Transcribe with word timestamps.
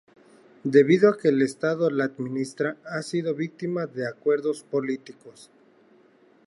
Debido 0.63 1.11
a 1.11 1.17
que 1.19 1.27
el 1.27 1.43
Estado 1.43 1.91
la 1.91 2.05
administra, 2.05 2.75
ha 2.85 3.03
sido 3.03 3.35
víctima 3.35 3.85
de 3.85 4.07
acuerdos 4.07 4.63
políticos. 4.63 5.51